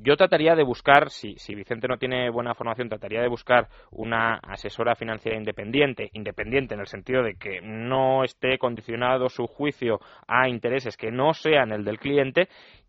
yo 0.00 0.16
trataría 0.16 0.54
de 0.54 0.62
buscar, 0.62 1.10
si, 1.10 1.34
si, 1.36 1.54
Vicente 1.54 1.88
no 1.88 1.98
tiene 1.98 2.30
buena 2.30 2.54
formación, 2.54 2.88
trataría 2.88 3.22
de 3.22 3.28
buscar 3.28 3.68
una 3.90 4.34
asesora 4.36 4.94
financiera 4.94 5.38
independiente, 5.38 6.10
independiente 6.12 6.74
en 6.74 6.80
el 6.80 6.86
sentido 6.86 7.22
de 7.22 7.34
que 7.34 7.60
no 7.62 8.24
esté 8.24 8.58
condicionado 8.58 9.28
su 9.28 9.46
juicio 9.46 10.00
a 10.26 10.48
intereses 10.48 10.96
que 10.96 11.10
no 11.10 11.32
sean 11.32 11.72
el 11.72 11.84
del 11.84 11.98
cliente 11.98 12.48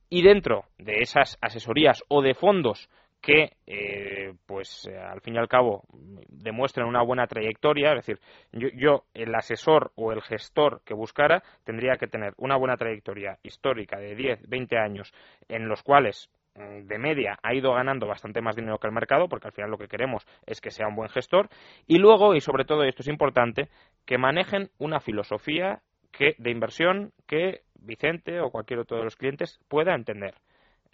y 0.10 0.24
dentro 0.24 0.66
de 0.78 1.02
esas 1.02 1.38
asesorías 1.42 2.04
o 2.10 2.22
de 2.22 2.34
fondos 2.34 2.90
que, 3.22 3.52
eh, 3.68 4.34
pues, 4.46 4.88
al 4.88 5.22
fin 5.22 5.36
y 5.36 5.38
al 5.38 5.50
cabo, 5.50 5.84
demuestren 6.30 6.88
una 6.88 7.04
buena 7.04 7.28
trayectoria. 7.28 7.92
Es 7.94 8.06
decir, 8.06 8.20
yo, 8.54 8.70
yo, 8.74 9.04
el 9.14 9.36
asesor 9.36 9.92
o 9.96 10.14
el 10.14 10.22
gestor 10.22 10.82
que 10.86 10.94
buscara, 10.94 11.44
tendría 11.66 11.98
que 11.98 12.08
tener 12.08 12.34
una 12.38 12.56
buena 12.56 12.78
trayectoria 12.78 13.38
histórica 13.44 14.00
de 14.00 14.16
10, 14.16 14.48
20 14.48 14.78
años, 14.78 15.14
en 15.50 15.68
los 15.68 15.84
cuales 15.84 16.30
de 16.60 16.98
media 16.98 17.40
ha 17.42 17.54
ido 17.54 17.74
ganando 17.74 18.08
bastante 18.08 18.42
más 18.42 18.56
dinero 18.56 18.78
que 18.80 18.88
el 18.88 18.94
mercado, 18.94 19.30
porque 19.30 19.48
al 19.48 19.54
final 19.54 19.72
lo 19.72 19.78
que 19.78 19.88
queremos 19.88 20.26
es 20.46 20.62
que 20.62 20.72
sea 20.72 20.88
un 20.88 20.96
buen 20.96 21.10
gestor, 21.10 21.50
y 21.88 21.98
luego, 21.98 22.36
y 22.36 22.42
sobre 22.42 22.66
todo, 22.66 22.86
y 22.86 22.90
esto 22.90 23.02
es 23.02 23.08
importante, 23.08 23.70
que 24.06 24.18
manejen 24.18 24.70
una 24.78 25.00
filosofía 25.00 25.82
que, 26.12 26.36
de 26.38 26.52
inversión 26.52 27.14
que 27.28 27.62
Vicente 27.82 28.42
o 28.42 28.52
cualquier 28.52 28.80
otro 28.80 28.98
de 28.98 29.06
los 29.06 29.16
clientes 29.16 29.60
pueda 29.70 29.96
entender 29.96 30.36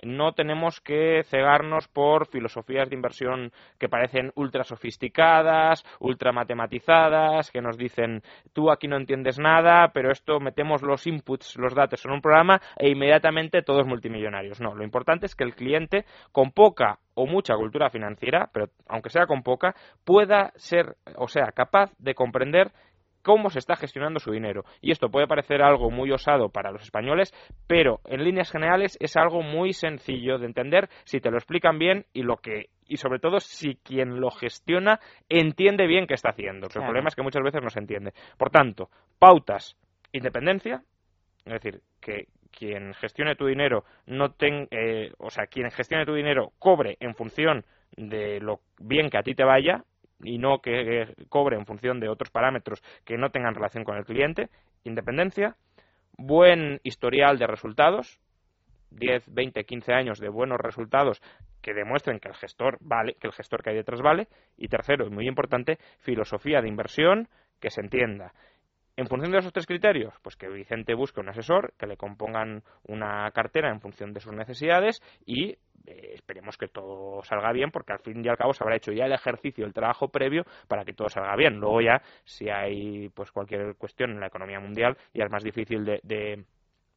no 0.03 0.33
tenemos 0.33 0.81
que 0.81 1.23
cegarnos 1.23 1.87
por 1.87 2.27
filosofías 2.27 2.89
de 2.89 2.95
inversión 2.95 3.51
que 3.79 3.89
parecen 3.89 4.31
ultra 4.35 4.63
sofisticadas, 4.63 5.83
ultra 5.99 6.31
matematizadas, 6.31 7.51
que 7.51 7.61
nos 7.61 7.77
dicen 7.77 8.21
tú 8.53 8.71
aquí 8.71 8.87
no 8.87 8.97
entiendes 8.97 9.39
nada, 9.39 9.91
pero 9.93 10.11
esto 10.11 10.39
metemos 10.39 10.81
los 10.81 11.07
inputs, 11.07 11.57
los 11.57 11.73
datos 11.73 12.05
en 12.05 12.11
un 12.11 12.21
programa 12.21 12.61
e 12.77 12.89
inmediatamente 12.89 13.61
todos 13.61 13.85
multimillonarios. 13.85 14.61
No, 14.61 14.75
lo 14.75 14.83
importante 14.83 15.25
es 15.25 15.35
que 15.35 15.43
el 15.43 15.55
cliente 15.55 16.05
con 16.31 16.51
poca 16.51 16.99
o 17.13 17.25
mucha 17.25 17.55
cultura 17.55 17.89
financiera, 17.89 18.49
pero 18.51 18.67
aunque 18.87 19.09
sea 19.09 19.25
con 19.25 19.41
poca, 19.41 19.73
pueda 20.03 20.51
ser 20.55 20.97
o 21.15 21.27
sea 21.27 21.51
capaz 21.53 21.91
de 21.97 22.13
comprender 22.13 22.71
cómo 23.25 23.49
se 23.49 23.57
está 23.57 23.75
gestionando 23.75 24.19
su 24.19 24.31
dinero. 24.31 24.63
Y 24.81 24.91
esto 24.91 25.09
puede 25.09 25.27
parecer 25.27 25.63
algo 25.63 25.89
muy 25.89 26.11
osado 26.11 26.49
para 26.49 26.71
los 26.71 26.83
españoles, 26.83 27.33
pero 27.65 27.99
en 28.05 28.23
líneas 28.23 28.51
generales 28.51 28.97
es 29.01 29.17
algo 29.17 29.41
muy 29.41 29.73
sencillo 29.73 30.37
de 30.37 30.45
entender 30.45 30.89
si 31.05 31.19
te 31.19 31.31
lo 31.31 31.37
explican 31.37 31.79
bien 31.79 32.05
y 32.13 32.21
lo 32.21 32.37
que 32.37 32.69
y 32.87 32.97
sobre 32.97 33.17
todo 33.17 33.39
si 33.39 33.77
quien 33.77 34.21
lo 34.21 34.29
gestiona 34.29 34.99
entiende 35.27 35.87
bien 35.87 36.05
qué 36.05 36.13
está 36.13 36.29
haciendo. 36.29 36.67
El 36.67 36.83
problema 36.83 37.07
es 37.07 37.15
que 37.15 37.23
muchas 37.23 37.41
veces 37.41 37.63
no 37.63 37.71
se 37.71 37.79
entiende. 37.79 38.13
Por 38.37 38.51
tanto, 38.51 38.91
pautas, 39.17 39.75
independencia, 40.11 40.83
es 41.45 41.53
decir, 41.53 41.81
que 41.99 42.27
quien 42.51 42.93
gestione 42.93 43.35
tu 43.35 43.47
dinero 43.47 43.85
no 44.05 44.33
ten, 44.33 44.67
eh, 44.69 45.11
o 45.17 45.31
sea, 45.31 45.47
quien 45.47 45.71
gestione 45.71 46.05
tu 46.05 46.13
dinero 46.13 46.51
cobre 46.59 46.95
en 46.99 47.15
función 47.15 47.65
de 47.97 48.39
lo 48.39 48.59
bien 48.77 49.09
que 49.09 49.17
a 49.17 49.23
ti 49.23 49.33
te 49.33 49.43
vaya 49.43 49.83
y 50.23 50.37
no 50.37 50.59
que 50.59 51.13
cobre 51.29 51.57
en 51.57 51.65
función 51.65 51.99
de 51.99 52.09
otros 52.09 52.29
parámetros 52.29 52.81
que 53.03 53.17
no 53.17 53.31
tengan 53.31 53.55
relación 53.55 53.83
con 53.83 53.97
el 53.97 54.05
cliente, 54.05 54.49
independencia, 54.83 55.55
buen 56.17 56.79
historial 56.83 57.37
de 57.37 57.47
resultados, 57.47 58.19
10, 58.91 59.33
20, 59.33 59.65
15 59.65 59.93
años 59.93 60.19
de 60.19 60.29
buenos 60.29 60.59
resultados 60.59 61.21
que 61.61 61.73
demuestren 61.73 62.19
que 62.19 62.29
el 62.29 62.35
gestor 62.35 62.77
vale, 62.79 63.15
que 63.19 63.27
el 63.27 63.33
gestor 63.33 63.63
que 63.63 63.71
hay 63.71 63.75
detrás 63.75 64.01
vale, 64.01 64.27
y 64.57 64.67
tercero, 64.67 65.07
y 65.07 65.09
muy 65.09 65.27
importante, 65.27 65.79
filosofía 65.99 66.61
de 66.61 66.69
inversión 66.69 67.27
que 67.59 67.71
se 67.71 67.81
entienda. 67.81 68.33
En 68.97 69.07
función 69.07 69.31
de 69.31 69.39
esos 69.39 69.51
tres 69.51 69.65
criterios, 69.65 70.13
pues 70.21 70.37
que 70.37 70.47
Vicente 70.47 70.93
busque 70.93 71.19
un 71.19 71.27
asesor, 71.27 71.73
que 71.77 71.85
le 71.85 71.97
compongan 71.97 72.63
una 72.87 73.29
cartera 73.31 73.69
en 73.69 73.81
función 73.81 74.13
de 74.13 74.21
sus 74.21 74.31
necesidades 74.31 75.01
y 75.25 75.57
eh, 75.85 76.11
esperemos 76.13 76.57
que 76.57 76.69
todo 76.69 77.21
salga 77.23 77.51
bien, 77.51 77.71
porque 77.71 77.91
al 77.91 77.99
fin 77.99 78.23
y 78.23 78.29
al 78.29 78.37
cabo 78.37 78.53
se 78.53 78.63
habrá 78.63 78.77
hecho 78.77 78.93
ya 78.93 79.05
el 79.05 79.11
ejercicio, 79.11 79.65
el 79.65 79.73
trabajo 79.73 80.07
previo 80.07 80.45
para 80.69 80.85
que 80.85 80.93
todo 80.93 81.09
salga 81.09 81.35
bien. 81.35 81.59
Luego 81.59 81.81
ya, 81.81 82.01
si 82.23 82.49
hay 82.49 83.09
pues 83.09 83.31
cualquier 83.31 83.75
cuestión 83.75 84.11
en 84.11 84.21
la 84.21 84.27
economía 84.27 84.61
mundial, 84.61 84.97
ya 85.13 85.25
es 85.25 85.31
más 85.31 85.43
difícil 85.43 85.83
de 85.83 86.45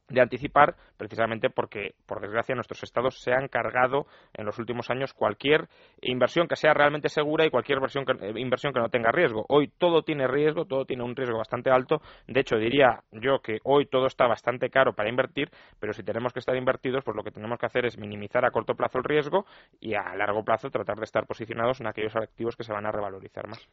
de 0.09 0.21
anticipar 0.21 0.75
precisamente 0.97 1.49
porque, 1.49 1.93
por 2.05 2.19
desgracia, 2.19 2.55
nuestros 2.55 2.83
estados 2.83 3.19
se 3.19 3.31
han 3.31 3.47
cargado 3.47 4.05
en 4.33 4.45
los 4.45 4.57
últimos 4.59 4.89
años 4.89 5.13
cualquier 5.13 5.67
inversión 6.01 6.47
que 6.47 6.55
sea 6.55 6.73
realmente 6.73 7.09
segura 7.09 7.45
y 7.45 7.49
cualquier 7.49 7.77
inversión 7.77 8.05
que, 8.05 8.13
eh, 8.13 8.33
inversión 8.35 8.73
que 8.73 8.79
no 8.79 8.89
tenga 8.89 9.11
riesgo. 9.11 9.45
Hoy 9.49 9.71
todo 9.77 10.03
tiene 10.03 10.27
riesgo, 10.27 10.65
todo 10.65 10.85
tiene 10.85 11.03
un 11.03 11.15
riesgo 11.15 11.37
bastante 11.37 11.69
alto. 11.69 12.01
De 12.27 12.39
hecho, 12.41 12.57
diría 12.57 13.01
yo 13.11 13.39
que 13.39 13.59
hoy 13.63 13.85
todo 13.85 14.07
está 14.07 14.27
bastante 14.27 14.69
caro 14.69 14.93
para 14.93 15.09
invertir, 15.09 15.49
pero 15.79 15.93
si 15.93 16.03
tenemos 16.03 16.33
que 16.33 16.39
estar 16.39 16.55
invertidos, 16.55 17.03
pues 17.03 17.15
lo 17.15 17.23
que 17.23 17.31
tenemos 17.31 17.57
que 17.59 17.65
hacer 17.65 17.85
es 17.85 17.97
minimizar 17.97 18.45
a 18.45 18.51
corto 18.51 18.75
plazo 18.75 18.97
el 18.97 19.03
riesgo 19.03 19.45
y 19.79 19.93
a 19.93 20.15
largo 20.15 20.43
plazo 20.43 20.69
tratar 20.69 20.97
de 20.97 21.05
estar 21.05 21.25
posicionados 21.25 21.79
en 21.81 21.87
aquellos 21.87 22.15
activos 22.15 22.55
que 22.55 22.63
se 22.63 22.73
van 22.73 22.85
a 22.85 22.91
revalorizar 22.91 23.47
más. 23.47 23.67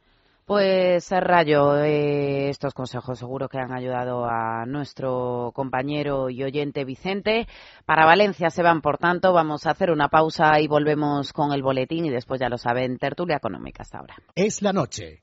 Pues 0.47 1.09
Rayo, 1.11 1.75
eh, 1.83 2.47
estos 2.47 2.73
consejos 2.73 3.19
seguro 3.19 3.49
que 3.49 3.57
han 3.59 3.73
ayudado 3.73 4.23
a 4.23 4.65
nuestro 4.65 5.51
compañero 5.53 6.29
y 6.29 6.41
oyente 6.41 6.85
Vicente. 6.85 7.49
Para 7.85 8.05
Valencia 8.05 8.49
se 8.49 8.63
van, 8.63 8.79
por 8.79 8.97
tanto, 8.97 9.33
vamos 9.33 9.65
a 9.65 9.71
hacer 9.71 9.91
una 9.91 10.07
pausa 10.07 10.57
y 10.61 10.69
volvemos 10.69 11.33
con 11.33 11.51
el 11.51 11.61
boletín 11.61 12.05
y 12.05 12.11
después 12.11 12.39
ya 12.39 12.47
lo 12.47 12.57
saben, 12.57 12.97
tertulia 12.97 13.35
económica 13.35 13.81
hasta 13.81 13.97
ahora. 13.97 14.15
Es 14.35 14.61
la 14.61 14.71
noche, 14.71 15.21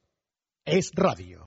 es 0.67 0.91
radio. 0.95 1.41